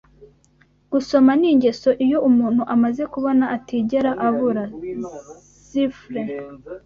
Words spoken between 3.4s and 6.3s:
atigera abura. (Zifre)